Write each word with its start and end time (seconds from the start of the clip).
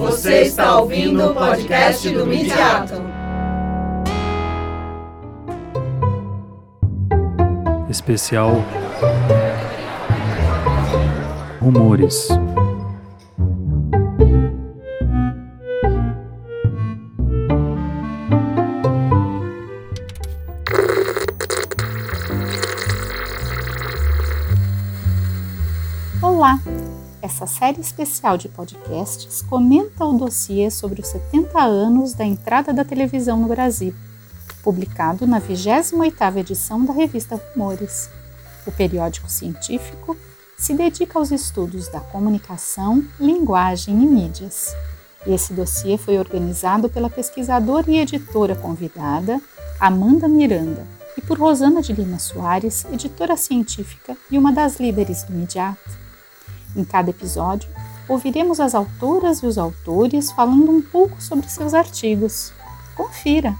Você 0.00 0.40
está 0.40 0.80
ouvindo 0.80 1.30
o 1.30 1.34
podcast 1.34 2.08
do 2.08 2.26
Midiato. 2.26 2.94
Especial 7.90 8.64
Rumores. 11.60 12.28
Olá! 26.22 26.58
Essa 27.22 27.46
série 27.46 27.80
especial 27.80 28.38
de 28.38 28.48
podcasts 28.48 29.42
comenta 29.42 30.06
o 30.06 30.16
dossiê 30.16 30.70
sobre 30.70 31.02
os 31.02 31.08
70 31.08 31.60
anos 31.60 32.14
da 32.14 32.24
entrada 32.24 32.72
da 32.72 32.82
televisão 32.82 33.38
no 33.38 33.46
Brasil, 33.46 33.94
publicado 34.62 35.26
na 35.26 35.38
28ª 35.38 36.38
edição 36.38 36.82
da 36.82 36.94
revista 36.94 37.38
Rumores. 37.54 38.08
O 38.66 38.72
periódico 38.72 39.30
científico 39.30 40.16
se 40.56 40.72
dedica 40.72 41.18
aos 41.18 41.30
estudos 41.30 41.88
da 41.88 42.00
comunicação, 42.00 43.04
linguagem 43.18 44.02
e 44.02 44.06
mídias. 44.06 44.74
Esse 45.26 45.52
dossiê 45.52 45.98
foi 45.98 46.18
organizado 46.18 46.88
pela 46.88 47.10
pesquisadora 47.10 47.90
e 47.90 47.98
editora 47.98 48.56
convidada 48.56 49.38
Amanda 49.78 50.26
Miranda 50.26 50.86
e 51.18 51.20
por 51.20 51.38
Rosana 51.38 51.82
de 51.82 51.92
Lima 51.92 52.18
Soares, 52.18 52.86
editora 52.90 53.36
científica 53.36 54.16
e 54.30 54.38
uma 54.38 54.52
das 54.52 54.80
líderes 54.80 55.22
do 55.24 55.34
Midiato. 55.34 55.99
Em 56.76 56.84
cada 56.84 57.10
episódio, 57.10 57.68
ouviremos 58.08 58.60
as 58.60 58.74
autoras 58.74 59.38
e 59.38 59.46
os 59.46 59.58
autores 59.58 60.30
falando 60.32 60.70
um 60.70 60.80
pouco 60.80 61.20
sobre 61.20 61.48
seus 61.48 61.74
artigos. 61.74 62.52
Confira! 62.96 63.54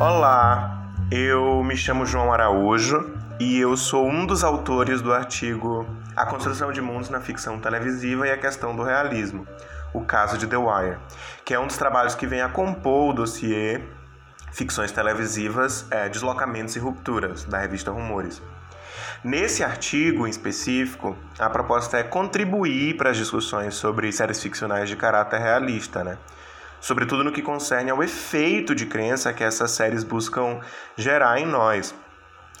Olá, 0.00 0.92
eu 1.10 1.62
me 1.62 1.76
chamo 1.76 2.04
João 2.04 2.32
Araújo 2.32 3.14
e 3.40 3.58
eu 3.58 3.76
sou 3.76 4.06
um 4.06 4.26
dos 4.26 4.44
autores 4.44 5.00
do 5.00 5.12
artigo 5.12 5.86
A 6.14 6.26
Construção 6.26 6.72
de 6.72 6.80
Mundos 6.80 7.08
na 7.08 7.20
Ficção 7.20 7.58
Televisiva 7.58 8.26
e 8.26 8.30
a 8.30 8.36
Questão 8.36 8.76
do 8.76 8.82
Realismo, 8.82 9.46
o 9.92 10.00
caso 10.00 10.36
de 10.36 10.46
The 10.46 10.56
Wire, 10.56 10.98
que 11.44 11.54
é 11.54 11.58
um 11.58 11.66
dos 11.66 11.76
trabalhos 11.76 12.14
que 12.14 12.26
vem 12.26 12.42
a 12.42 12.48
compor 12.48 13.10
o 13.10 13.12
dossiê 13.12 13.80
Ficções 14.54 14.92
Televisivas, 14.92 15.84
é, 15.90 16.08
Deslocamentos 16.08 16.76
e 16.76 16.78
Rupturas, 16.78 17.42
da 17.44 17.58
revista 17.58 17.90
Rumores. 17.90 18.40
Nesse 19.24 19.64
artigo 19.64 20.28
em 20.28 20.30
específico, 20.30 21.18
a 21.36 21.50
proposta 21.50 21.98
é 21.98 22.04
contribuir 22.04 22.96
para 22.96 23.10
as 23.10 23.16
discussões 23.16 23.74
sobre 23.74 24.12
séries 24.12 24.40
ficcionais 24.40 24.88
de 24.88 24.94
caráter 24.94 25.40
realista, 25.40 26.04
né? 26.04 26.18
sobretudo 26.80 27.24
no 27.24 27.32
que 27.32 27.42
concerne 27.42 27.90
ao 27.90 28.00
efeito 28.00 28.76
de 28.76 28.86
crença 28.86 29.32
que 29.32 29.42
essas 29.42 29.72
séries 29.72 30.04
buscam 30.04 30.60
gerar 30.96 31.40
em 31.40 31.46
nós. 31.46 31.92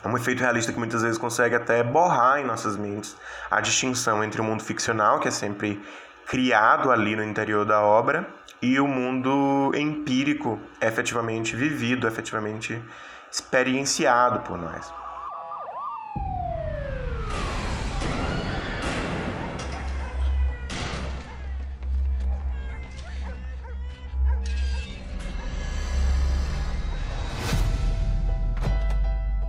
É 0.02 0.08
um 0.08 0.16
efeito 0.16 0.40
realista 0.40 0.72
que 0.72 0.78
muitas 0.78 1.02
vezes 1.02 1.16
consegue 1.16 1.54
até 1.54 1.80
borrar 1.84 2.40
em 2.40 2.44
nossas 2.44 2.76
mentes 2.76 3.16
a 3.48 3.60
distinção 3.60 4.24
entre 4.24 4.40
o 4.40 4.44
mundo 4.44 4.64
ficcional, 4.64 5.20
que 5.20 5.28
é 5.28 5.30
sempre 5.30 5.80
criado 6.26 6.90
ali 6.90 7.14
no 7.14 7.22
interior 7.22 7.64
da 7.64 7.82
obra, 7.82 8.28
e 8.60 8.80
o 8.80 8.86
mundo 8.88 9.72
empírico 9.74 10.58
efetivamente 10.80 11.54
vivido, 11.54 12.08
efetivamente 12.08 12.82
experienciado 13.30 14.40
por 14.40 14.56
nós. 14.56 14.90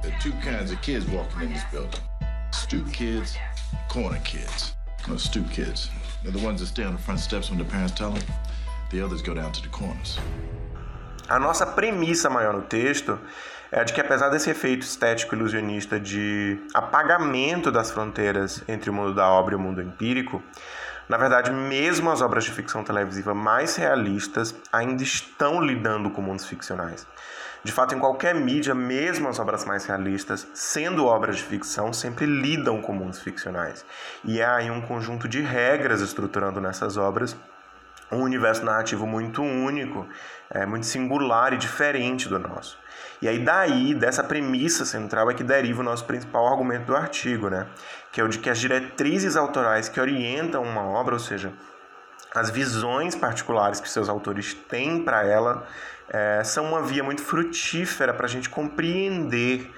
There 0.01 0.13
are 0.13 0.19
two 0.19 0.33
kinds 0.41 0.71
of 0.71 0.81
kids 0.81 1.05
walking 1.07 1.43
in 1.43 1.53
this 1.53 1.63
building. 1.71 2.01
Stoop 2.51 2.91
kids, 2.91 3.37
corner 3.87 4.19
kids. 4.25 4.74
No, 5.07 5.17
stoop 5.17 5.47
kids. 5.51 5.91
They're 6.23 6.31
the 6.31 6.43
ones 6.43 6.61
that 6.61 6.67
stay 6.67 6.83
on 6.83 6.93
the 6.93 7.01
front 7.01 7.19
steps 7.19 7.51
when 7.51 7.59
the 7.59 7.65
parents 7.65 7.93
tell 7.93 8.11
them. 8.11 8.23
The 8.89 9.01
others 9.05 9.21
go 9.21 9.35
down 9.35 9.51
to 9.51 9.61
the 9.61 9.69
corners. 9.69 10.17
A 11.29 11.39
nossa 11.39 11.65
premissa 11.65 12.27
maior 12.29 12.53
no 12.53 12.63
texto 12.63 13.19
é 13.71 13.83
de 13.83 13.93
que, 13.93 14.01
apesar 14.01 14.29
desse 14.29 14.49
efeito 14.49 14.83
estético 14.83 15.35
ilusionista 15.35 15.99
de 15.99 16.57
apagamento 16.73 17.71
das 17.71 17.91
fronteiras 17.91 18.63
entre 18.67 18.89
o 18.89 18.93
mundo 18.93 19.13
da 19.13 19.27
obra 19.27 19.53
e 19.53 19.57
o 19.57 19.59
mundo 19.59 19.79
empírico, 19.79 20.41
na 21.07 21.17
verdade, 21.17 21.51
mesmo 21.51 22.09
as 22.09 22.21
obras 22.21 22.43
de 22.43 22.51
ficção 22.51 22.83
televisiva 22.83 23.35
mais 23.35 23.75
realistas 23.75 24.55
ainda 24.73 25.03
estão 25.03 25.61
lidando 25.61 26.09
com 26.09 26.21
mundos 26.21 26.45
ficcionais. 26.45 27.05
De 27.65 27.71
fato, 27.71 27.95
em 27.95 27.99
qualquer 27.99 28.35
mídia, 28.35 28.75
mesmo 28.75 29.27
as 29.27 29.39
obras 29.39 29.65
mais 29.65 29.85
realistas, 29.85 30.45
sendo 30.53 31.07
obras 31.07 31.37
de 31.37 31.43
ficção, 31.43 31.91
sempre 31.91 32.27
lidam 32.27 32.79
com 32.79 32.93
mundos 32.93 33.19
ficcionais. 33.19 33.83
E 34.23 34.39
há 34.39 34.57
aí 34.57 34.69
um 34.69 34.81
conjunto 34.81 35.27
de 35.27 35.41
regras 35.41 35.99
estruturando 35.99 36.61
nessas 36.61 36.95
obras 36.95 37.35
um 38.11 38.21
universo 38.21 38.63
narrativo 38.63 39.07
muito 39.07 39.41
único, 39.41 40.07
é, 40.51 40.63
muito 40.63 40.85
singular 40.85 41.53
e 41.53 41.57
diferente 41.57 42.29
do 42.29 42.37
nosso. 42.37 42.77
E 43.19 43.27
aí 43.27 43.39
daí, 43.39 43.95
dessa 43.95 44.23
premissa 44.23 44.85
central, 44.85 45.31
é 45.31 45.33
que 45.33 45.43
deriva 45.43 45.81
o 45.81 45.83
nosso 45.83 46.05
principal 46.05 46.45
argumento 46.45 46.85
do 46.85 46.95
artigo, 46.95 47.49
né? 47.49 47.65
que 48.11 48.21
é 48.21 48.23
o 48.23 48.27
de 48.27 48.37
que 48.37 48.47
as 48.51 48.59
diretrizes 48.59 49.35
autorais 49.35 49.89
que 49.89 49.99
orientam 49.99 50.61
uma 50.61 50.83
obra, 50.83 51.15
ou 51.15 51.19
seja, 51.19 51.51
as 52.35 52.49
visões 52.49 53.15
particulares 53.15 53.79
que 53.79 53.89
seus 53.89 54.09
autores 54.09 54.53
têm 54.53 55.03
para 55.03 55.25
ela, 55.25 55.65
é, 56.09 56.43
são 56.43 56.65
uma 56.65 56.81
via 56.81 57.03
muito 57.03 57.21
frutífera 57.21 58.13
para 58.13 58.25
a 58.25 58.29
gente 58.29 58.49
compreender 58.49 59.73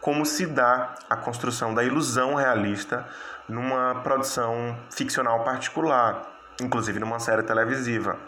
como 0.00 0.26
se 0.26 0.46
dá 0.46 0.94
a 1.08 1.16
construção 1.16 1.74
da 1.74 1.82
ilusão 1.82 2.34
realista 2.34 3.06
numa 3.48 4.00
produção 4.02 4.76
ficcional 4.90 5.42
particular, 5.44 6.22
inclusive 6.60 6.98
numa 6.98 7.18
série 7.18 7.42
televisiva. 7.42 8.18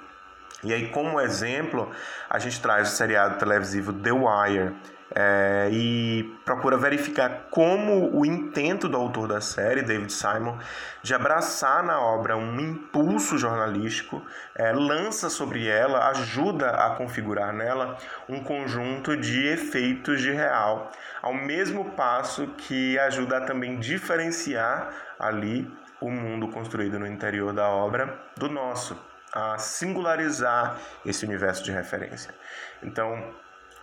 E 0.63 0.73
aí, 0.73 0.89
como 0.89 1.21
exemplo, 1.21 1.91
a 2.31 2.39
gente 2.39 2.61
traz 2.61 2.93
o 2.93 2.97
seriado 2.97 3.39
televisivo 3.39 3.93
The 3.93 4.13
Wire, 4.13 4.75
é, 5.15 5.69
e 5.71 6.25
procura 6.45 6.77
verificar 6.77 7.47
como 7.51 8.11
o 8.19 8.27
intento 8.27 8.89
do 8.89 8.97
autor 8.97 9.29
da 9.29 9.41
série, 9.41 9.83
David 9.83 10.13
Simon, 10.13 10.59
de 11.03 11.15
abraçar 11.15 11.85
na 11.85 12.01
obra 12.01 12.37
um 12.37 12.59
impulso 12.59 13.39
jornalístico, 13.39 14.21
é, 14.57 14.73
lança 14.73 15.31
sobre 15.31 15.69
ela, 15.69 16.09
ajuda 16.09 16.71
a 16.71 16.97
configurar 16.97 17.53
nela 17.53 17.97
um 18.29 18.43
conjunto 18.43 19.17
de 19.17 19.47
efeitos 19.47 20.21
de 20.21 20.33
real, 20.33 20.91
ao 21.23 21.35
mesmo 21.35 21.93
passo 21.93 22.49
que 22.59 22.99
ajuda 22.99 23.39
a 23.39 23.45
também 23.45 23.79
diferenciar 23.79 24.91
ali 25.19 25.71
o 26.01 26.11
mundo 26.11 26.49
construído 26.49 26.99
no 26.99 27.07
interior 27.07 27.53
da 27.53 27.69
obra 27.69 28.19
do 28.37 28.49
nosso, 28.49 28.99
a 29.33 29.59
singularizar 29.59 30.77
esse 31.07 31.25
universo 31.25 31.65
de 31.65 31.71
referência. 31.71 32.35
Então, 32.83 33.33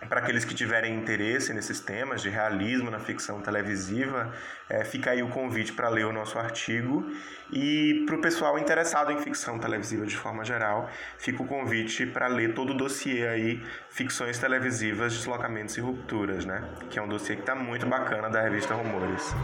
para 0.08 0.20
aqueles 0.20 0.44
que 0.44 0.54
tiverem 0.54 0.94
interesse 0.94 1.52
nesses 1.52 1.80
temas 1.80 2.22
de 2.22 2.28
realismo 2.28 2.90
na 2.90 2.98
ficção 2.98 3.40
televisiva, 3.40 4.32
é, 4.68 4.84
fica 4.84 5.10
aí 5.10 5.22
o 5.22 5.28
convite 5.28 5.72
para 5.72 5.88
ler 5.88 6.06
o 6.06 6.12
nosso 6.12 6.38
artigo. 6.38 7.08
E 7.52 8.04
para 8.06 8.16
o 8.16 8.20
pessoal 8.20 8.58
interessado 8.58 9.12
em 9.12 9.18
ficção 9.18 9.58
televisiva 9.58 10.06
de 10.06 10.16
forma 10.16 10.44
geral, 10.44 10.90
fica 11.18 11.42
o 11.42 11.46
convite 11.46 12.06
para 12.06 12.26
ler 12.26 12.54
todo 12.54 12.70
o 12.70 12.76
dossiê 12.76 13.28
aí, 13.28 13.62
Ficções 13.90 14.38
Televisivas, 14.38 15.12
Deslocamentos 15.12 15.76
e 15.76 15.80
Rupturas, 15.80 16.44
né? 16.44 16.64
Que 16.90 16.98
é 16.98 17.02
um 17.02 17.08
dossiê 17.08 17.36
que 17.36 17.42
está 17.42 17.54
muito 17.54 17.86
bacana 17.86 18.30
da 18.30 18.40
revista 18.40 18.74
Rumores. 18.74 19.34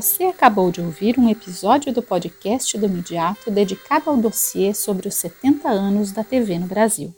Você 0.00 0.24
acabou 0.24 0.72
de 0.72 0.80
ouvir 0.80 1.18
um 1.18 1.28
episódio 1.28 1.92
do 1.92 2.00
podcast 2.00 2.78
do 2.78 2.88
Midiato 2.88 3.50
dedicado 3.50 4.08
ao 4.08 4.16
dossiê 4.16 4.72
sobre 4.72 5.06
os 5.06 5.14
70 5.16 5.68
anos 5.68 6.10
da 6.10 6.24
TV 6.24 6.58
no 6.58 6.66
Brasil. 6.66 7.14